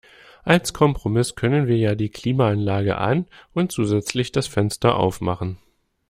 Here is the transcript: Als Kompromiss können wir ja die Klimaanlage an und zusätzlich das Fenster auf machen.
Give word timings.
Als 0.43 0.73
Kompromiss 0.73 1.35
können 1.35 1.67
wir 1.67 1.77
ja 1.77 1.93
die 1.93 2.09
Klimaanlage 2.09 2.97
an 2.97 3.27
und 3.53 3.71
zusätzlich 3.71 4.31
das 4.31 4.47
Fenster 4.47 4.95
auf 4.97 5.21
machen. 5.21 5.59